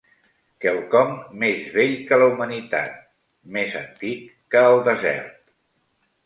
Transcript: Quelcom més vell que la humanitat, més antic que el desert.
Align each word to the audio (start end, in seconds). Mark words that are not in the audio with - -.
Quelcom 0.63 1.11
més 1.43 1.67
vell 1.75 1.93
que 2.07 2.19
la 2.21 2.29
humanitat, 2.31 2.97
més 3.59 3.77
antic 3.83 4.25
que 4.57 4.65
el 4.71 4.83
desert. 4.91 5.39